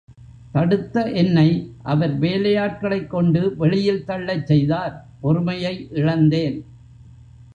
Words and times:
தடுத்த 0.51 1.03
என்னை, 1.13 1.49
அவர் 1.83 2.19
வேலையாட்களைக் 2.19 3.07
கொண்டு 3.07 3.55
வெளியில் 3.57 4.05
தள்ளச் 4.05 4.45
செய்தார் 4.45 4.95
பொறுமையை 5.21 5.87
இழந்தேன். 5.91 6.57